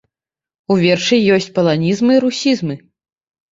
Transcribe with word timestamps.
У 0.73 0.77
вершы 0.85 1.19
ёсць 1.37 1.51
паланізмы 1.59 2.11
і 2.19 2.25
русізмы. 2.27 2.81